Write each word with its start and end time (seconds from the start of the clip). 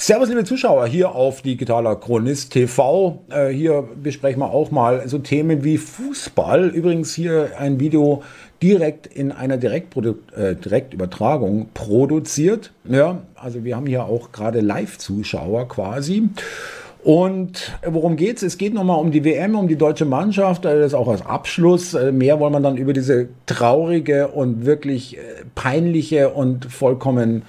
Servus, 0.00 0.28
liebe 0.28 0.44
Zuschauer, 0.44 0.86
hier 0.86 1.16
auf 1.16 1.42
Digitaler 1.42 1.96
Chronist 1.96 2.52
TV. 2.52 3.18
Äh, 3.30 3.48
hier 3.48 3.82
besprechen 4.00 4.38
wir 4.38 4.52
auch 4.52 4.70
mal 4.70 5.08
so 5.08 5.18
Themen 5.18 5.64
wie 5.64 5.76
Fußball. 5.76 6.68
Übrigens 6.68 7.16
hier 7.16 7.50
ein 7.58 7.80
Video 7.80 8.22
direkt 8.62 9.08
in 9.08 9.32
einer 9.32 9.56
Direktprodu 9.56 10.14
äh, 10.36 10.54
Direktübertragung 10.54 11.70
produziert. 11.74 12.70
Ja, 12.84 13.22
also 13.34 13.64
wir 13.64 13.74
haben 13.74 13.86
hier 13.86 14.04
auch 14.04 14.30
gerade 14.30 14.60
Live-Zuschauer 14.60 15.66
quasi. 15.66 16.28
Und 17.02 17.72
worum 17.84 18.14
geht's? 18.14 18.42
Es 18.42 18.56
geht 18.56 18.74
nochmal 18.74 19.00
um 19.00 19.10
die 19.10 19.24
WM, 19.24 19.56
um 19.56 19.66
die 19.66 19.76
deutsche 19.76 20.04
Mannschaft. 20.04 20.64
Das 20.64 20.78
ist 20.78 20.94
auch 20.94 21.08
als 21.08 21.26
Abschluss. 21.26 21.94
Äh, 21.94 22.12
mehr 22.12 22.38
wollen 22.38 22.52
wir 22.52 22.60
dann 22.60 22.76
über 22.76 22.92
diese 22.92 23.30
traurige 23.46 24.28
und 24.28 24.64
wirklich 24.64 25.18
äh, 25.18 25.22
peinliche 25.56 26.28
und 26.28 26.66
vollkommen 26.66 27.42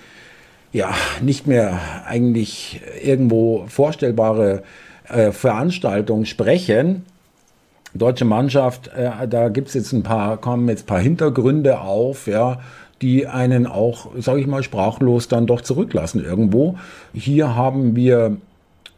ja, 0.72 0.94
nicht 1.22 1.48
mehr 1.48 1.80
eigentlich 2.06 2.82
irgendwo 3.04 3.66
vorstellbare 3.68 4.64
äh, 5.08 5.32
Veranstaltung 5.32 6.26
sprechen. 6.26 7.06
Deutsche 7.94 8.26
Mannschaft, 8.26 8.90
äh, 8.96 9.28
da 9.28 9.50
gibt 9.50 9.70
es 9.70 9.74
jetzt 9.74 9.94
ein 9.94 10.04
paar, 10.04 10.38
kommen 10.38 10.70
jetzt 10.70 10.84
ein 10.84 10.88
paar 10.88 11.00
Hintergründe 11.00 11.80
auf, 11.82 12.28
ja, 12.28 12.60
die 13.02 13.26
einen 13.26 13.66
auch, 13.66 14.12
sage 14.18 14.42
ich 14.42 14.48
mal, 14.48 14.62
sprachlos 14.62 15.28
dann 15.28 15.48
doch 15.48 15.62
zurücklassen 15.62 16.24
irgendwo. 16.24 16.78
Hier 17.14 17.56
haben 17.56 17.96
wir 17.96 18.38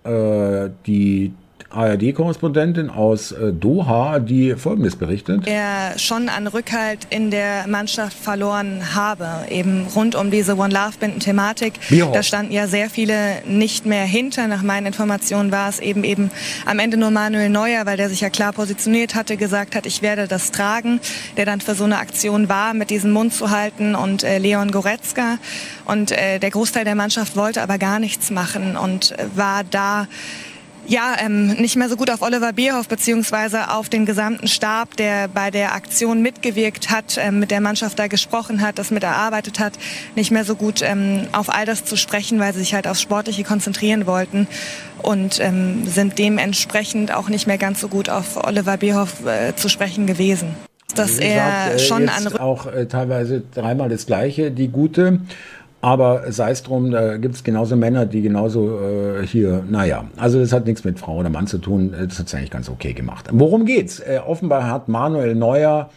äh, 0.04 0.70
die 0.86 1.34
ARD-Korrespondentin 1.70 2.90
aus 2.90 3.32
äh, 3.32 3.52
Doha, 3.54 4.20
die 4.20 4.56
Folgendes 4.56 4.96
berichtet. 4.96 5.48
Er 5.48 5.98
schon 5.98 6.30
an 6.30 6.48
Rückhalt 6.48 7.08
in 7.10 7.32
der 7.32 7.68
Mannschaft 7.68 8.18
verloren 8.18 8.96
habe, 8.96 9.28
eben 9.50 9.88
rund 9.96 10.16
um 10.16 10.32
diese 10.32 10.58
One 10.58 10.74
Love-Binden-Thematik. 10.74 11.74
Da 12.14 12.24
standen 12.24 12.52
ja 12.52 12.68
sehr 12.68 12.90
viele 12.90 13.42
nicht 13.46 13.86
mehr 13.86 14.06
hinter. 14.06 14.48
Nach 14.48 14.64
meinen 14.64 14.88
Informationen 14.88 15.52
war 15.52 15.70
es 15.70 15.80
eben 15.80 16.04
eben 16.04 16.32
am 16.66 16.80
Ende 16.80 16.98
nur 16.98 17.12
Manuel 17.12 17.50
Neuer, 17.50 17.86
weil 17.86 17.98
der 17.98 18.10
sich 18.10 18.22
ja 18.22 18.30
klar 18.30 18.54
positioniert 18.54 19.16
hatte, 19.16 19.38
gesagt 19.38 19.76
hat, 19.76 19.86
ich 19.86 20.02
werde 20.02 20.28
das 20.28 20.52
tragen, 20.52 21.00
der 21.38 21.46
dann 21.46 21.62
für 21.62 21.76
so 21.76 21.84
eine 21.84 21.98
Aktion 21.98 22.50
war, 22.50 22.74
mit 22.74 22.90
diesem 22.90 23.12
Mund 23.12 23.34
zu 23.34 23.50
halten 23.50 23.96
und 23.96 24.24
äh, 24.24 24.38
Leon 24.38 24.72
Goretzka. 24.72 25.38
Und 25.86 26.12
äh, 26.12 26.40
der 26.40 26.52
Großteil 26.52 26.86
der 26.86 26.96
Mannschaft 26.96 27.36
wollte 27.36 27.62
aber 27.62 27.78
gar 27.78 28.00
nichts 28.00 28.32
machen 28.32 28.76
und 28.76 29.12
äh, 29.12 29.26
war 29.36 29.64
da 29.64 30.08
ja, 30.92 31.16
ähm, 31.24 31.54
nicht 31.54 31.78
mehr 31.78 31.88
so 31.88 31.96
gut 31.96 32.12
auf 32.12 32.22
Oliver 32.22 32.52
Bierhoff 32.52 32.90
beziehungsweise 32.90 33.72
auf 33.72 33.88
den 33.88 34.06
gesamten 34.06 34.50
Stab, 34.50 34.98
der 34.98 35.30
bei 35.30 35.50
der 35.50 35.74
Aktion 35.74 36.22
mitgewirkt 36.22 36.90
hat, 36.90 37.18
ähm, 37.18 37.40
mit 37.40 37.50
der 37.50 37.62
Mannschaft 37.62 37.98
da 37.98 38.08
gesprochen 38.08 38.62
hat, 38.62 38.78
das 38.78 38.92
mit 38.92 39.02
erarbeitet 39.04 39.60
hat, 39.60 39.74
nicht 40.18 40.32
mehr 40.32 40.44
so 40.44 40.56
gut 40.56 40.82
ähm, 40.82 41.28
auf 41.32 41.50
all 41.50 41.66
das 41.66 41.86
zu 41.86 41.96
sprechen, 41.96 42.40
weil 42.40 42.54
sie 42.54 42.60
sich 42.60 42.74
halt 42.74 42.90
aufs 42.90 43.02
Sportliche 43.02 43.46
konzentrieren 43.46 44.06
wollten 44.06 44.48
und 45.02 45.40
ähm, 45.40 45.88
sind 45.88 46.20
dementsprechend 46.20 47.14
auch 47.14 47.30
nicht 47.30 47.48
mehr 47.48 47.58
ganz 47.58 47.80
so 47.80 47.88
gut 47.88 48.10
auf 48.10 48.44
Oliver 48.44 48.76
Bierhoff 48.76 49.26
äh, 49.26 49.56
zu 49.56 49.70
sprechen 49.70 50.08
gewesen. 50.08 50.56
Dass 50.94 51.20
er 51.20 51.76
äh, 51.76 51.80
schon 51.80 52.10
an 52.10 52.28
auch 52.36 52.66
äh, 52.66 52.86
teilweise 52.88 53.42
dreimal 53.54 53.88
das 53.88 54.08
Gleiche, 54.08 54.52
die 54.52 54.68
gute. 54.68 55.22
Aber 55.82 56.32
sei 56.32 56.52
es 56.52 56.62
drum, 56.62 56.92
da 56.92 57.18
gibt 57.18 57.36
es 57.36 57.44
genauso 57.44 57.76
Männer, 57.76 58.06
die 58.06 58.22
genauso 58.22 58.80
äh, 58.80 59.26
hier, 59.26 59.64
naja, 59.68 60.06
also 60.16 60.40
das 60.40 60.54
hat 60.54 60.68
nichts 60.68 60.84
mit 60.84 61.00
Frau 61.00 61.18
oder 61.18 61.30
Mann 61.30 61.48
zu 61.48 61.58
tun. 61.58 61.92
Das 61.92 62.20
hat 62.20 62.28
es 62.28 62.36
eigentlich 62.36 62.52
ganz 62.52 62.70
okay 62.70 62.94
gemacht. 62.94 63.28
Worum 63.32 63.66
geht's? 63.66 64.00
Äh, 64.00 64.20
offenbar 64.26 64.70
hat 64.70 64.88
Manuel 64.88 65.34
Neuer, 65.34 65.90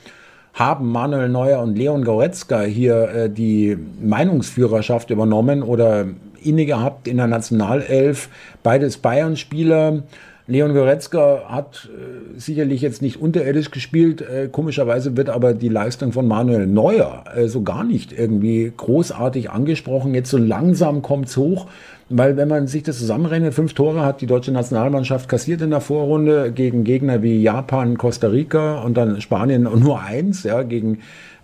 haben 0.54 0.90
Manuel 0.90 1.28
Neuer 1.28 1.60
und 1.60 1.76
Leon 1.76 2.02
Goretzka 2.02 2.62
hier 2.62 3.08
äh, 3.08 3.30
die 3.30 3.76
Meinungsführerschaft 4.00 5.10
übernommen 5.10 5.62
oder 5.62 6.06
inne 6.42 6.64
gehabt 6.64 7.06
in 7.06 7.18
der 7.18 7.26
Nationalelf. 7.26 8.30
Beides 8.62 8.96
Bayern-Spieler. 8.96 10.02
Leon 10.46 10.74
Goretzka 10.74 11.44
hat 11.48 11.88
äh, 11.88 12.38
sicherlich 12.38 12.82
jetzt 12.82 13.00
nicht 13.00 13.18
unterirdisch 13.18 13.70
gespielt. 13.70 14.20
Äh, 14.20 14.48
komischerweise 14.52 15.16
wird 15.16 15.30
aber 15.30 15.54
die 15.54 15.70
Leistung 15.70 16.12
von 16.12 16.28
Manuel 16.28 16.66
Neuer 16.66 17.24
äh, 17.34 17.48
so 17.48 17.62
gar 17.62 17.82
nicht 17.82 18.12
irgendwie 18.12 18.70
großartig 18.76 19.50
angesprochen. 19.50 20.14
Jetzt 20.14 20.30
so 20.30 20.36
langsam 20.36 21.00
kommt's 21.00 21.38
hoch, 21.38 21.66
weil 22.08 22.36
wenn 22.36 22.48
man 22.48 22.66
sich 22.66 22.82
das 22.82 22.98
zusammenrechnet, 22.98 23.54
fünf 23.54 23.74
Tore 23.74 24.02
hat 24.02 24.20
die 24.20 24.26
deutsche 24.26 24.52
Nationalmannschaft 24.52 25.28
kassiert 25.28 25.62
in 25.62 25.70
der 25.70 25.80
Vorrunde 25.80 26.52
gegen 26.52 26.84
Gegner 26.84 27.22
wie 27.22 27.42
Japan, 27.42 27.96
Costa 27.96 28.28
Rica 28.28 28.80
und 28.82 28.96
dann 28.96 29.20
Spanien 29.20 29.62
nur 29.62 30.00
eins, 30.00 30.42
ja, 30.42 30.62
gegen 30.62 30.98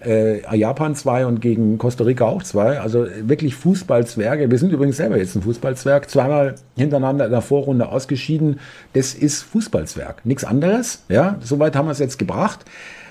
äh, 0.04 0.56
Japan 0.56 0.94
zwei 0.94 1.26
und 1.26 1.40
gegen 1.40 1.78
Costa 1.78 2.04
Rica 2.04 2.24
auch 2.24 2.42
zwei. 2.42 2.80
Also 2.80 3.06
wirklich 3.22 3.54
Fußballzwerge. 3.54 4.50
Wir 4.50 4.58
sind 4.58 4.72
übrigens 4.72 4.96
selber 4.96 5.18
jetzt 5.18 5.36
ein 5.36 5.42
Fußballzwerg. 5.42 6.08
Zweimal 6.08 6.54
hintereinander 6.76 7.26
in 7.26 7.32
der 7.32 7.42
Vorrunde 7.42 7.88
ausgeschieden. 7.88 8.60
Das 8.92 9.14
ist 9.14 9.42
Fußballzwerg. 9.42 10.24
Nichts 10.24 10.44
anderes. 10.44 11.04
Ja, 11.08 11.36
soweit 11.40 11.76
haben 11.76 11.86
wir 11.86 11.92
es 11.92 11.98
jetzt 11.98 12.18
gebracht 12.18 12.64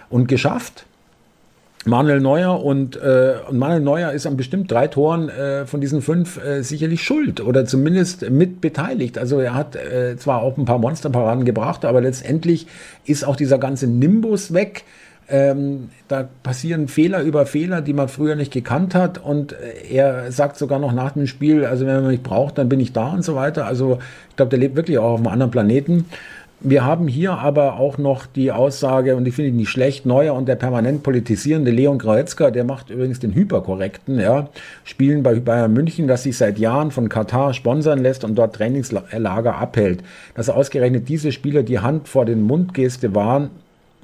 und 0.10 0.28
geschafft. 0.28 0.86
Manuel 1.90 2.22
Neuer 2.22 2.64
und, 2.64 2.96
äh, 2.96 3.36
und 3.50 3.58
Manuel 3.58 3.82
Neuer 3.82 4.12
ist 4.12 4.26
an 4.26 4.38
bestimmt 4.38 4.72
drei 4.72 4.88
Toren 4.88 5.30
äh, 5.30 5.66
von 5.66 5.82
diesen 5.82 6.02
fünf 6.02 6.44
äh, 6.44 6.62
sicherlich 6.62 7.04
schuld 7.04 7.42
oder 7.42 7.66
zumindest 7.66 8.30
mit 8.30 8.62
beteiligt. 8.62 9.18
Also 9.18 9.40
er 9.40 9.54
hat 9.56 9.76
äh, 9.76 10.16
zwar 10.18 10.42
auch 10.42 10.58
ein 10.58 10.66
paar 10.66 10.80
Monsterparaden 10.80 11.46
gebracht, 11.46 11.86
aber 11.86 12.02
letztendlich 12.02 12.68
ist 13.06 13.26
auch 13.26 13.36
dieser 13.36 13.58
ganze 13.58 13.88
Nimbus 13.88 14.54
weg. 14.54 14.86
Ähm, 15.32 15.90
da 16.08 16.28
passieren 16.42 16.88
Fehler 16.88 17.22
über 17.22 17.46
Fehler, 17.46 17.82
die 17.82 17.94
man 17.94 18.08
früher 18.08 18.36
nicht 18.36 18.52
gekannt 18.52 18.96
hat. 18.96 19.20
Und 19.20 19.54
äh, 19.54 19.94
er 19.94 20.32
sagt 20.32 20.58
sogar 20.58 20.80
noch 20.80 20.92
nach 20.92 21.12
dem 21.12 21.28
Spiel, 21.28 21.66
also 21.66 21.86
wenn 21.86 21.96
man 21.98 22.08
mich 22.08 22.24
braucht, 22.24 22.58
dann 22.58 22.68
bin 22.68 22.80
ich 22.80 22.94
da 22.94 23.10
und 23.10 23.24
so 23.24 23.36
weiter. 23.36 23.68
Also 23.68 24.00
ich 24.30 24.36
glaube, 24.36 24.50
der 24.50 24.60
lebt 24.60 24.76
wirklich 24.76 24.98
auch 24.98 25.12
auf 25.12 25.20
einem 25.20 25.28
anderen 25.28 25.52
Planeten. 25.52 26.06
Wir 26.62 26.84
haben 26.84 27.08
hier 27.08 27.38
aber 27.38 27.80
auch 27.80 27.98
noch 27.98 28.26
die 28.26 28.52
Aussage, 28.52 29.16
und 29.16 29.26
ich 29.26 29.34
finde 29.34 29.52
die 29.52 29.58
nicht 29.58 29.70
schlecht, 29.70 30.06
Neuer 30.06 30.34
und 30.34 30.50
der 30.50 30.58
permanent 30.58 31.04
politisierende 31.04 31.72
Leon 31.72 32.00
Goretzka, 32.00 32.52
der 32.52 32.66
macht 32.66 32.90
übrigens 32.90 33.20
den 33.20 33.34
Hyperkorrekten, 33.34 34.20
ja, 34.20 34.50
spielen 34.84 35.24
bei 35.24 35.40
Bayern 35.40 35.72
München, 35.72 36.10
das 36.10 36.24
sich 36.24 36.38
seit 36.38 36.60
Jahren 36.60 36.92
von 36.92 37.08
Katar 37.08 37.54
sponsern 37.54 38.00
lässt 38.00 38.26
und 38.26 38.36
dort 38.36 38.56
Trainingslager 38.56 39.56
abhält. 39.56 40.04
Dass 40.36 40.50
ausgerechnet 40.50 41.08
diese 41.08 41.32
Spieler 41.32 41.64
die 41.64 41.80
Hand 41.80 42.10
vor 42.10 42.26
den 42.26 42.42
Mundgeste 42.42 43.16
waren, 43.16 43.52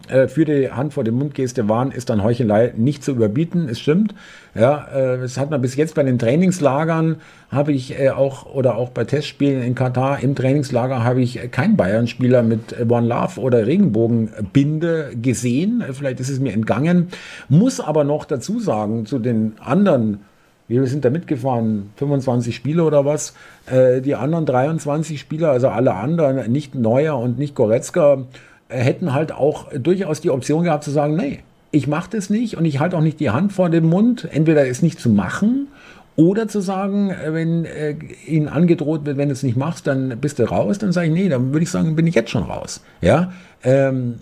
äh, 0.09 0.27
für 0.27 0.45
die 0.45 0.71
Hand 0.71 0.93
vor 0.93 1.03
dem 1.03 1.15
Mundgeste 1.15 1.67
waren, 1.69 1.91
ist 1.91 2.09
dann 2.09 2.23
Heuchelei 2.23 2.73
nicht 2.75 3.03
zu 3.03 3.11
überbieten. 3.11 3.67
Es 3.69 3.79
stimmt. 3.79 4.13
Ja, 4.53 4.87
äh, 4.93 5.17
das 5.19 5.37
hat 5.37 5.49
man 5.49 5.61
bis 5.61 5.75
jetzt 5.75 5.95
bei 5.95 6.03
den 6.03 6.19
Trainingslagern 6.19 7.17
habe 7.51 7.71
ich 7.71 7.99
äh, 7.99 8.09
auch 8.09 8.45
oder 8.53 8.75
auch 8.75 8.89
bei 8.89 9.03
Testspielen 9.03 9.63
in 9.63 9.75
Katar 9.75 10.21
im 10.21 10.35
Trainingslager 10.35 11.03
habe 11.03 11.21
ich 11.21 11.51
keinen 11.51 11.77
Bayern-Spieler 11.77 12.43
mit 12.43 12.75
One 12.89 13.07
Love 13.07 13.39
oder 13.39 13.65
Regenbogenbinde 13.65 15.11
gesehen. 15.21 15.83
Vielleicht 15.91 16.19
ist 16.19 16.29
es 16.29 16.39
mir 16.39 16.53
entgangen. 16.53 17.09
Muss 17.49 17.79
aber 17.79 18.03
noch 18.03 18.25
dazu 18.25 18.59
sagen 18.59 19.05
zu 19.05 19.19
den 19.19 19.53
anderen 19.59 20.19
wir 20.67 20.87
sind 20.87 21.05
da 21.05 21.11
mitgefahren, 21.11 21.91
25 21.97 22.55
Spieler 22.55 22.87
oder 22.87 23.05
was. 23.05 23.35
Äh, 23.67 24.01
die 24.01 24.15
anderen 24.15 24.45
23 24.45 25.19
Spieler, 25.19 25.51
also 25.51 25.69
alle 25.69 25.93
anderen, 25.93 26.51
nicht 26.51 26.73
Neuer 26.73 27.17
und 27.19 27.37
nicht 27.37 27.53
Goretzka, 27.53 28.23
hätten 28.69 29.13
halt 29.13 29.31
auch 29.31 29.71
durchaus 29.73 30.21
die 30.21 30.29
Option 30.29 30.63
gehabt 30.63 30.83
zu 30.83 30.91
sagen, 30.91 31.15
nee, 31.15 31.39
ich 31.71 31.87
mache 31.87 32.09
das 32.11 32.29
nicht 32.29 32.57
und 32.57 32.65
ich 32.65 32.79
halte 32.79 32.97
auch 32.97 33.01
nicht 33.01 33.19
die 33.19 33.29
Hand 33.29 33.53
vor 33.53 33.69
dem 33.69 33.85
Mund, 33.89 34.27
entweder 34.31 34.67
es 34.67 34.81
nicht 34.81 34.99
zu 34.99 35.09
machen 35.09 35.67
oder 36.15 36.47
zu 36.47 36.61
sagen, 36.61 37.09
äh, 37.09 37.33
wenn 37.33 37.65
äh, 37.65 37.95
ihnen 38.25 38.47
angedroht 38.47 39.05
wird, 39.05 39.17
wenn 39.17 39.29
du 39.29 39.33
es 39.33 39.43
nicht 39.43 39.57
machst, 39.57 39.87
dann 39.87 40.17
bist 40.19 40.39
du 40.39 40.43
raus, 40.43 40.77
dann 40.77 40.91
sage 40.91 41.07
ich, 41.07 41.13
nee, 41.13 41.29
dann 41.29 41.51
würde 41.51 41.63
ich 41.63 41.69
sagen, 41.69 41.95
bin 41.95 42.07
ich 42.07 42.15
jetzt 42.15 42.29
schon 42.29 42.43
raus. 42.43 42.81
Ja, 43.01 43.33
ähm, 43.63 44.19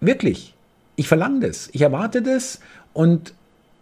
wirklich, 0.00 0.54
ich 0.96 1.08
verlange 1.08 1.40
das, 1.46 1.68
ich 1.72 1.82
erwarte 1.82 2.22
das. 2.22 2.60
Und 2.94 3.34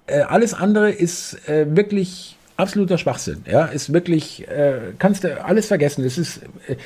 äh, 0.06 0.20
alles 0.22 0.54
andere 0.54 0.90
ist 0.90 1.48
äh, 1.48 1.76
wirklich 1.76 2.36
absoluter 2.60 2.98
Schwachsinn. 2.98 3.44
Ja, 3.50 3.66
ist 3.66 3.92
wirklich, 3.92 4.46
äh, 4.48 4.92
kannst 4.98 5.24
du 5.24 5.44
alles 5.44 5.66
vergessen. 5.66 6.04
Es 6.04 6.18
ist 6.18 6.42
äh, 6.68 6.76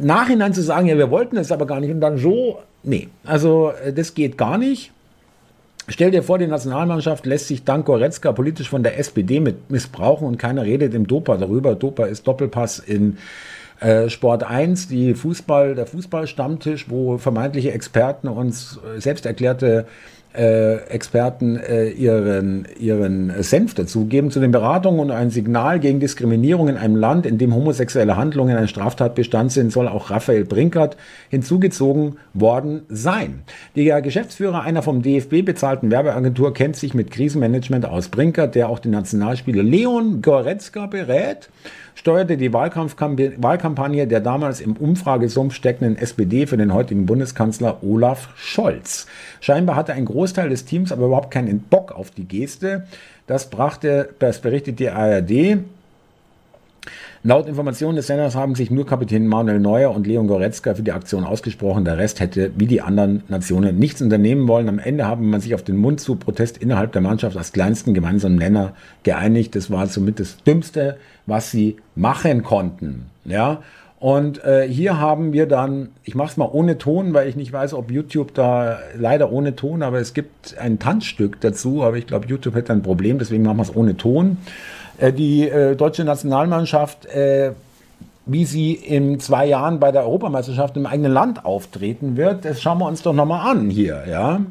nachhinein 0.00 0.52
zu 0.52 0.62
sagen, 0.62 0.86
ja, 0.86 0.96
wir 0.96 1.10
wollten 1.10 1.36
es 1.36 1.50
aber 1.50 1.66
gar 1.66 1.80
nicht 1.80 1.90
und 1.90 2.00
dann 2.00 2.18
so, 2.18 2.60
nee, 2.82 3.08
also 3.24 3.72
äh, 3.84 3.92
das 3.92 4.14
geht 4.14 4.38
gar 4.38 4.58
nicht. 4.58 4.92
Stell 5.88 6.10
dir 6.10 6.22
vor, 6.22 6.38
die 6.38 6.46
Nationalmannschaft 6.46 7.26
lässt 7.26 7.48
sich 7.48 7.64
dank 7.64 7.84
Goretzka 7.84 8.32
politisch 8.32 8.70
von 8.70 8.82
der 8.82 8.98
SPD 8.98 9.40
mit 9.40 9.70
missbrauchen 9.70 10.26
und 10.26 10.38
keiner 10.38 10.62
redet 10.62 10.94
im 10.94 11.06
Dopa 11.06 11.36
darüber. 11.36 11.74
Dopa 11.74 12.06
ist 12.06 12.26
Doppelpass 12.26 12.78
in 12.78 13.18
äh, 13.80 14.08
Sport 14.08 14.44
1, 14.44 14.88
die 14.88 15.14
Fußball, 15.14 15.74
der 15.74 15.86
Fußballstammtisch, 15.86 16.88
wo 16.88 17.18
vermeintliche 17.18 17.72
Experten 17.72 18.28
uns 18.28 18.78
äh, 18.78 19.00
selbst 19.00 19.26
erklärte 19.26 19.86
äh, 20.34 20.76
Experten 20.88 21.56
äh, 21.56 21.88
ihren, 21.90 22.66
ihren 22.78 23.42
Senf 23.42 23.74
dazugeben 23.74 24.30
zu 24.30 24.40
den 24.40 24.50
Beratungen 24.50 25.00
und 25.00 25.10
ein 25.10 25.30
Signal 25.30 25.78
gegen 25.80 26.00
Diskriminierung 26.00 26.68
in 26.68 26.76
einem 26.76 26.96
Land, 26.96 27.26
in 27.26 27.38
dem 27.38 27.54
homosexuelle 27.54 28.16
Handlungen 28.16 28.56
ein 28.56 28.68
Straftatbestand 28.68 29.52
sind, 29.52 29.72
soll 29.72 29.88
auch 29.88 30.10
Raphael 30.10 30.44
Brinkert 30.44 30.96
hinzugezogen 31.28 32.16
worden 32.32 32.82
sein. 32.88 33.42
Der 33.76 34.02
Geschäftsführer 34.02 34.62
einer 34.62 34.82
vom 34.82 35.02
DFB 35.02 35.44
bezahlten 35.44 35.90
Werbeagentur 35.90 36.52
kennt 36.52 36.76
sich 36.76 36.94
mit 36.94 37.10
Krisenmanagement 37.10 37.86
aus. 37.86 38.08
Brinkert, 38.08 38.54
der 38.54 38.68
auch 38.68 38.80
den 38.80 38.92
Nationalspieler 38.92 39.62
Leon 39.62 40.20
Goretzka 40.20 40.86
berät, 40.86 41.48
steuerte 41.94 42.36
die 42.36 42.52
Wahlkampagne 42.52 44.06
der 44.06 44.20
damals 44.20 44.60
im 44.60 44.76
Umfragesumpf 44.76 45.54
steckenden 45.54 45.96
SPD 45.96 46.46
für 46.46 46.56
den 46.56 46.74
heutigen 46.74 47.06
Bundeskanzler 47.06 47.82
Olaf 47.82 48.28
Scholz. 48.36 49.06
Scheinbar 49.40 49.76
hatte 49.76 49.92
ein 49.92 50.04
Großteil 50.04 50.48
des 50.48 50.64
Teams 50.64 50.92
aber 50.92 51.06
überhaupt 51.06 51.30
keinen 51.30 51.60
Bock 51.60 51.92
auf 51.92 52.10
die 52.10 52.26
Geste. 52.26 52.86
Das 53.26 53.48
brachte, 53.48 54.10
das 54.18 54.40
berichtet 54.40 54.78
die 54.78 54.90
ARD. 54.90 55.58
Laut 57.22 57.48
Informationen 57.48 57.96
des 57.96 58.06
Senders 58.06 58.34
haben 58.34 58.54
sich 58.54 58.70
nur 58.70 58.86
Kapitän 58.86 59.26
Manuel 59.26 59.58
Neuer 59.58 59.94
und 59.94 60.06
Leon 60.06 60.26
Goretzka 60.26 60.74
für 60.74 60.82
die 60.82 60.92
Aktion 60.92 61.24
ausgesprochen. 61.24 61.84
Der 61.84 61.96
Rest 61.96 62.20
hätte, 62.20 62.52
wie 62.56 62.66
die 62.66 62.82
anderen 62.82 63.22
Nationen, 63.28 63.78
nichts 63.78 64.02
unternehmen 64.02 64.46
wollen. 64.46 64.68
Am 64.68 64.78
Ende 64.78 65.06
haben 65.06 65.30
man 65.30 65.40
sich 65.40 65.54
auf 65.54 65.62
den 65.62 65.76
Mund 65.76 66.00
zu 66.00 66.16
Protest 66.16 66.58
innerhalb 66.58 66.92
der 66.92 67.02
Mannschaft 67.02 67.36
als 67.36 67.52
kleinsten 67.52 67.94
gemeinsamen 67.94 68.36
Nenner 68.36 68.74
geeinigt. 69.02 69.54
Das 69.56 69.70
war 69.70 69.86
somit 69.86 70.20
das 70.20 70.36
Dümmste, 70.44 70.98
was 71.26 71.50
sie 71.50 71.76
machen 71.94 72.42
konnten. 72.42 73.06
Ja. 73.24 73.62
Und 74.04 74.44
äh, 74.44 74.68
hier 74.68 75.00
haben 75.00 75.32
wir 75.32 75.46
dann, 75.46 75.88
ich 76.02 76.14
mache 76.14 76.28
es 76.28 76.36
mal 76.36 76.50
ohne 76.52 76.76
Ton, 76.76 77.14
weil 77.14 77.26
ich 77.26 77.36
nicht 77.36 77.50
weiß, 77.54 77.72
ob 77.72 77.90
YouTube 77.90 78.34
da 78.34 78.78
leider 78.98 79.32
ohne 79.32 79.56
Ton, 79.56 79.82
aber 79.82 79.98
es 79.98 80.12
gibt 80.12 80.58
ein 80.58 80.78
Tanzstück 80.78 81.40
dazu, 81.40 81.82
aber 81.82 81.96
ich 81.96 82.06
glaube, 82.06 82.26
YouTube 82.26 82.54
hätte 82.54 82.74
ein 82.74 82.82
Problem, 82.82 83.18
deswegen 83.18 83.44
machen 83.44 83.56
wir 83.56 83.62
es 83.62 83.74
ohne 83.74 83.96
Ton. 83.96 84.36
Äh, 84.98 85.14
die 85.14 85.48
äh, 85.48 85.74
deutsche 85.74 86.04
Nationalmannschaft, 86.04 87.06
äh, 87.06 87.52
wie 88.26 88.44
sie 88.44 88.74
in 88.74 89.20
zwei 89.20 89.46
Jahren 89.46 89.80
bei 89.80 89.90
der 89.90 90.02
Europameisterschaft 90.02 90.76
im 90.76 90.84
eigenen 90.84 91.12
Land 91.12 91.46
auftreten 91.46 92.18
wird, 92.18 92.44
das 92.44 92.60
schauen 92.60 92.80
wir 92.80 92.86
uns 92.86 93.00
doch 93.00 93.14
nochmal 93.14 93.50
an 93.50 93.70
hier, 93.70 94.04
ja. 94.06 94.42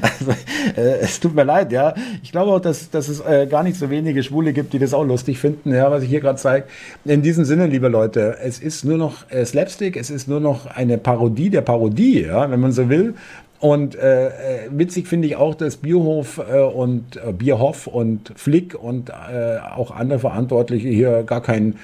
Also, 0.00 0.34
äh, 0.76 0.98
es 1.00 1.20
tut 1.20 1.34
mir 1.34 1.44
leid, 1.44 1.72
ja. 1.72 1.94
Ich 2.22 2.32
glaube 2.32 2.52
auch, 2.52 2.60
dass, 2.60 2.90
dass 2.90 3.08
es 3.08 3.20
äh, 3.20 3.46
gar 3.46 3.62
nicht 3.62 3.78
so 3.78 3.90
wenige 3.90 4.22
Schwule 4.22 4.52
gibt, 4.52 4.72
die 4.72 4.78
das 4.78 4.94
auch 4.94 5.04
lustig 5.04 5.38
finden, 5.38 5.74
ja, 5.74 5.90
was 5.90 6.02
ich 6.02 6.10
hier 6.10 6.20
gerade 6.20 6.38
zeige. 6.38 6.66
In 7.04 7.22
diesem 7.22 7.44
Sinne, 7.44 7.66
liebe 7.66 7.88
Leute, 7.88 8.36
es 8.42 8.58
ist 8.58 8.84
nur 8.84 8.98
noch 8.98 9.30
äh, 9.30 9.44
Slapstick, 9.44 9.96
es 9.96 10.10
ist 10.10 10.28
nur 10.28 10.40
noch 10.40 10.66
eine 10.66 10.98
Parodie 10.98 11.50
der 11.50 11.62
Parodie, 11.62 12.22
ja, 12.22 12.50
wenn 12.50 12.60
man 12.60 12.72
so 12.72 12.88
will. 12.88 13.14
Und 13.58 13.94
äh, 13.94 14.26
äh 14.26 14.30
witzig 14.70 15.06
finde 15.06 15.28
ich 15.28 15.36
auch, 15.36 15.54
dass 15.54 15.76
Bierhof 15.76 16.38
äh, 16.38 16.58
und 16.58 17.16
äh, 17.16 17.32
Bierhoff 17.32 17.86
und 17.86 18.32
Flick 18.34 18.74
und 18.74 19.10
äh, 19.10 19.58
auch 19.76 19.92
andere 19.92 20.18
Verantwortliche 20.18 20.88
hier 20.88 21.22
gar 21.22 21.42
kein 21.42 21.76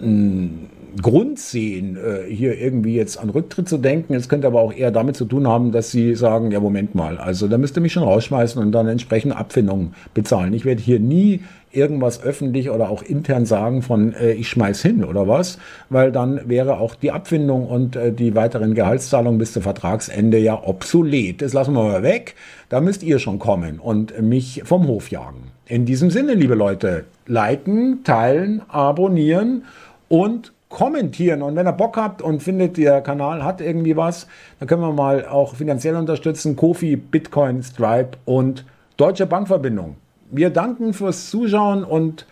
mh, 0.00 0.06
mm, 0.08 0.70
Grund 1.02 1.38
sehen, 1.38 1.96
äh, 1.96 2.32
hier 2.32 2.58
irgendwie 2.58 2.94
jetzt 2.94 3.18
an 3.18 3.30
Rücktritt 3.30 3.68
zu 3.68 3.78
denken. 3.78 4.14
Es 4.14 4.28
könnte 4.28 4.46
aber 4.46 4.60
auch 4.60 4.72
eher 4.72 4.90
damit 4.90 5.16
zu 5.16 5.24
tun 5.24 5.46
haben, 5.46 5.72
dass 5.72 5.90
sie 5.90 6.14
sagen, 6.14 6.50
ja, 6.50 6.60
Moment 6.60 6.94
mal, 6.94 7.18
also 7.18 7.48
da 7.48 7.58
müsst 7.58 7.76
ihr 7.76 7.82
mich 7.82 7.92
schon 7.92 8.02
rausschmeißen 8.02 8.60
und 8.60 8.72
dann 8.72 8.88
entsprechende 8.88 9.36
Abfindungen 9.36 9.94
bezahlen. 10.14 10.52
Ich 10.52 10.64
werde 10.64 10.82
hier 10.82 11.00
nie 11.00 11.40
irgendwas 11.72 12.22
öffentlich 12.22 12.70
oder 12.70 12.90
auch 12.90 13.02
intern 13.02 13.46
sagen 13.46 13.82
von 13.82 14.12
äh, 14.14 14.32
ich 14.32 14.48
schmeiß 14.48 14.82
hin 14.82 15.04
oder 15.04 15.28
was, 15.28 15.58
weil 15.88 16.10
dann 16.12 16.48
wäre 16.48 16.78
auch 16.78 16.94
die 16.94 17.12
Abfindung 17.12 17.66
und 17.66 17.96
äh, 17.96 18.12
die 18.12 18.34
weiteren 18.34 18.74
Gehaltszahlungen 18.74 19.38
bis 19.38 19.52
zum 19.52 19.62
Vertragsende 19.62 20.38
ja 20.38 20.60
obsolet. 20.62 21.42
Das 21.42 21.52
lassen 21.52 21.74
wir 21.74 21.84
mal 21.84 22.02
weg. 22.02 22.34
Da 22.68 22.80
müsst 22.80 23.02
ihr 23.02 23.18
schon 23.18 23.38
kommen 23.38 23.78
und 23.78 24.20
mich 24.20 24.62
vom 24.64 24.86
Hof 24.86 25.10
jagen. 25.10 25.52
In 25.66 25.86
diesem 25.86 26.10
Sinne, 26.10 26.34
liebe 26.34 26.54
Leute, 26.54 27.04
liken, 27.26 28.02
teilen, 28.02 28.62
abonnieren 28.68 29.64
und 30.08 30.52
kommentieren. 30.70 31.42
Und 31.42 31.56
wenn 31.56 31.66
ihr 31.66 31.72
Bock 31.72 31.98
habt 31.98 32.22
und 32.22 32.42
findet, 32.42 32.78
der 32.78 33.02
Kanal 33.02 33.44
hat 33.44 33.60
irgendwie 33.60 33.96
was, 33.96 34.26
dann 34.58 34.68
können 34.68 34.80
wir 34.80 34.92
mal 34.92 35.26
auch 35.26 35.56
finanziell 35.56 35.96
unterstützen. 35.96 36.56
Kofi, 36.56 36.96
Bitcoin, 36.96 37.62
Stripe 37.62 38.16
und 38.24 38.64
Deutsche 38.96 39.26
Bankverbindung. 39.26 39.96
Wir 40.30 40.48
danken 40.48 40.94
fürs 40.94 41.28
Zuschauen 41.28 41.84
und 41.84 42.24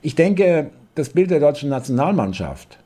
ich 0.00 0.14
denke, 0.14 0.70
das 0.94 1.10
Bild 1.10 1.30
der 1.30 1.40
deutschen 1.40 1.68
Nationalmannschaft 1.68 2.78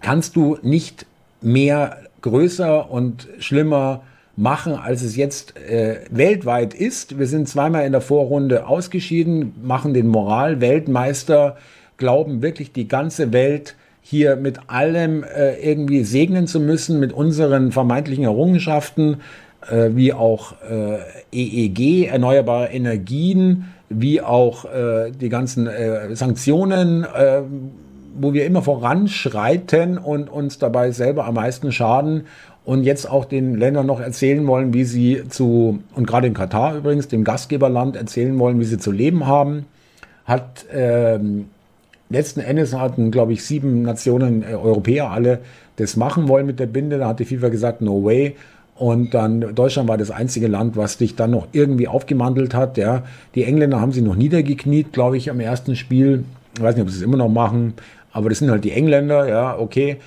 kannst 0.00 0.36
du 0.36 0.56
nicht 0.62 1.06
mehr 1.40 1.98
größer 2.22 2.90
und 2.90 3.28
schlimmer 3.38 4.02
machen, 4.36 4.74
als 4.74 5.02
es 5.02 5.16
jetzt 5.16 5.56
äh, 5.56 6.04
weltweit 6.10 6.74
ist. 6.74 7.18
Wir 7.18 7.26
sind 7.26 7.48
zweimal 7.48 7.84
in 7.84 7.92
der 7.92 8.00
Vorrunde 8.00 8.68
ausgeschieden, 8.68 9.54
machen 9.62 9.94
den 9.94 10.06
Moral-Weltmeister 10.06 11.56
glauben 11.98 12.42
wirklich 12.42 12.72
die 12.72 12.88
ganze 12.88 13.32
Welt 13.32 13.74
hier 14.00 14.36
mit 14.36 14.58
allem 14.68 15.22
äh, 15.22 15.56
irgendwie 15.60 16.02
segnen 16.02 16.46
zu 16.46 16.60
müssen, 16.60 16.98
mit 16.98 17.12
unseren 17.12 17.72
vermeintlichen 17.72 18.24
Errungenschaften, 18.24 19.18
äh, 19.70 19.90
wie 19.92 20.14
auch 20.14 20.54
äh, 20.62 20.98
EEG, 21.30 22.08
erneuerbare 22.08 22.68
Energien, 22.68 23.66
wie 23.90 24.22
auch 24.22 24.64
äh, 24.64 25.10
die 25.10 25.28
ganzen 25.28 25.66
äh, 25.66 26.14
Sanktionen, 26.16 27.04
äh, 27.04 27.42
wo 28.18 28.32
wir 28.32 28.46
immer 28.46 28.62
voranschreiten 28.62 29.98
und 29.98 30.30
uns 30.30 30.58
dabei 30.58 30.90
selber 30.90 31.26
am 31.26 31.34
meisten 31.34 31.70
schaden 31.70 32.24
und 32.64 32.84
jetzt 32.84 33.10
auch 33.10 33.24
den 33.24 33.56
Ländern 33.56 33.86
noch 33.86 34.00
erzählen 34.00 34.46
wollen, 34.46 34.74
wie 34.74 34.84
sie 34.84 35.22
zu, 35.28 35.80
und 35.94 36.06
gerade 36.06 36.26
in 36.26 36.34
Katar 36.34 36.76
übrigens, 36.76 37.08
dem 37.08 37.24
Gastgeberland, 37.24 37.96
erzählen 37.96 38.38
wollen, 38.38 38.60
wie 38.60 38.64
sie 38.64 38.78
zu 38.78 38.90
leben 38.90 39.26
haben, 39.26 39.66
hat 40.24 40.66
ähm, 40.72 41.46
letzten 42.10 42.40
Endes 42.40 42.74
hatten, 42.74 43.10
glaube 43.10 43.32
ich, 43.32 43.44
sieben 43.44 43.82
Nationen, 43.82 44.42
äh, 44.42 44.54
Europäer 44.54 45.10
alle, 45.10 45.40
das 45.76 45.96
machen 45.96 46.28
wollen 46.28 46.46
mit 46.46 46.58
der 46.60 46.66
Binde. 46.66 46.98
Da 46.98 47.08
hat 47.08 47.20
die 47.20 47.24
FIFA 47.24 47.48
gesagt, 47.48 47.80
no 47.80 48.04
way. 48.04 48.36
Und 48.74 49.12
dann 49.12 49.54
Deutschland 49.54 49.88
war 49.88 49.98
das 49.98 50.10
einzige 50.10 50.46
Land, 50.46 50.76
was 50.76 50.98
dich 50.98 51.16
dann 51.16 51.32
noch 51.32 51.48
irgendwie 51.52 51.88
aufgemandelt 51.88 52.54
hat. 52.54 52.78
Ja. 52.78 53.02
Die 53.34 53.44
Engländer 53.44 53.80
haben 53.80 53.92
sie 53.92 54.02
noch 54.02 54.14
niedergekniet, 54.14 54.92
glaube 54.92 55.16
ich, 55.16 55.30
am 55.30 55.40
ersten 55.40 55.74
Spiel. 55.74 56.24
Ich 56.56 56.62
weiß 56.62 56.76
nicht, 56.76 56.82
ob 56.82 56.90
sie 56.90 56.96
es 56.96 57.02
immer 57.02 57.16
noch 57.16 57.28
machen, 57.28 57.74
aber 58.12 58.28
das 58.28 58.38
sind 58.38 58.50
halt 58.50 58.64
die 58.64 58.72
Engländer, 58.72 59.28
ja, 59.28 59.58
okay. 59.58 59.98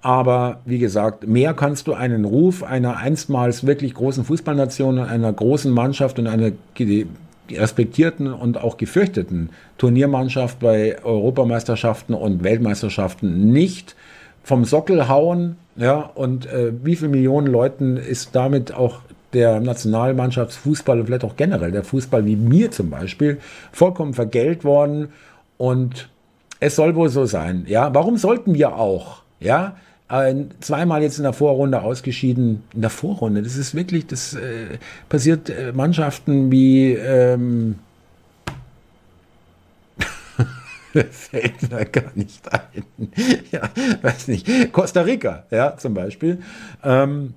Aber 0.00 0.60
wie 0.64 0.78
gesagt, 0.78 1.26
mehr 1.26 1.54
kannst 1.54 1.86
du 1.86 1.94
einen 1.94 2.24
Ruf 2.24 2.62
einer 2.62 2.98
einstmals 2.98 3.66
wirklich 3.66 3.94
großen 3.94 4.24
Fußballnation, 4.24 4.98
einer 4.98 5.32
großen 5.32 5.72
Mannschaft 5.72 6.18
und 6.18 6.28
einer 6.28 6.52
respektierten 7.50 8.32
und 8.32 8.58
auch 8.58 8.76
gefürchteten 8.76 9.50
Turniermannschaft 9.78 10.60
bei 10.60 11.02
Europameisterschaften 11.02 12.14
und 12.14 12.44
Weltmeisterschaften 12.44 13.52
nicht 13.52 13.96
vom 14.42 14.64
Sockel 14.64 15.08
hauen. 15.08 15.56
Ja, 15.76 16.10
und 16.14 16.46
äh, 16.46 16.72
wie 16.82 16.96
viele 16.96 17.10
Millionen 17.10 17.46
Leuten 17.46 17.96
ist 17.96 18.34
damit 18.34 18.74
auch 18.74 19.00
der 19.32 19.60
Nationalmannschaftsfußball 19.60 21.00
und 21.00 21.06
vielleicht 21.06 21.24
auch 21.24 21.36
generell 21.36 21.70
der 21.70 21.84
Fußball 21.84 22.24
wie 22.24 22.36
mir 22.36 22.70
zum 22.70 22.90
Beispiel 22.90 23.38
vollkommen 23.72 24.14
vergällt 24.14 24.64
worden 24.64 25.08
und 25.58 26.08
es 26.60 26.76
soll 26.76 26.94
wohl 26.96 27.08
so 27.08 27.26
sein. 27.26 27.64
Ja, 27.68 27.94
warum 27.94 28.16
sollten 28.16 28.54
wir 28.54 28.76
auch? 28.76 29.22
Ja, 29.38 29.76
zweimal 30.60 31.02
jetzt 31.02 31.18
in 31.18 31.24
der 31.24 31.34
Vorrunde 31.34 31.82
ausgeschieden. 31.82 32.62
In 32.74 32.80
der 32.80 32.90
Vorrunde, 32.90 33.42
das 33.42 33.56
ist 33.56 33.74
wirklich, 33.74 34.06
das 34.06 34.34
äh, 34.34 34.78
passiert 35.08 35.50
äh, 35.50 35.72
Mannschaften 35.72 36.50
wie 36.50 36.94
ähm, 36.94 37.76
fällt 41.10 41.70
mir 41.70 41.84
gar 41.84 42.10
nicht 42.14 42.40
ein. 42.52 42.84
ja, 43.52 43.68
weiß 44.00 44.28
nicht. 44.28 44.72
Costa 44.72 45.02
Rica, 45.02 45.44
ja, 45.50 45.76
zum 45.76 45.92
Beispiel. 45.92 46.38
Ähm, 46.82 47.34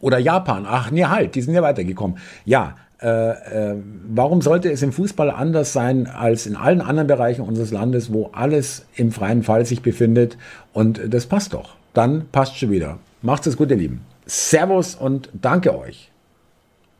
oder 0.00 0.18
Japan. 0.18 0.66
Ach, 0.68 0.90
nee, 0.90 1.04
halt, 1.04 1.36
die 1.36 1.42
sind 1.42 1.54
ja 1.54 1.62
weitergekommen. 1.62 2.18
Ja, 2.44 2.74
äh, 3.00 3.30
äh, 3.30 3.76
warum 4.08 4.42
sollte 4.42 4.70
es 4.70 4.82
im 4.82 4.92
Fußball 4.92 5.30
anders 5.30 5.72
sein 5.72 6.08
als 6.08 6.46
in 6.46 6.56
allen 6.56 6.80
anderen 6.80 7.06
Bereichen 7.06 7.42
unseres 7.42 7.70
Landes, 7.70 8.12
wo 8.12 8.30
alles 8.32 8.86
im 8.96 9.12
freien 9.12 9.44
Fall 9.44 9.64
sich 9.64 9.80
befindet? 9.80 10.36
Und 10.72 11.00
das 11.08 11.26
passt 11.26 11.54
doch 11.54 11.76
dann 11.94 12.28
passt 12.30 12.58
schon 12.58 12.70
wieder. 12.70 12.98
Macht 13.22 13.46
es 13.46 13.56
gut, 13.56 13.70
ihr 13.70 13.76
Lieben. 13.76 14.04
Servus 14.26 14.94
und 14.94 15.30
danke 15.32 15.76
euch. 15.76 16.10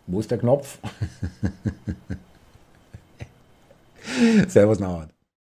Wo 0.07 0.21
ist 0.21 0.31
der 0.31 0.39
Knopf? 0.39 0.79
Servus, 4.49 4.81
Nauert. 4.81 5.14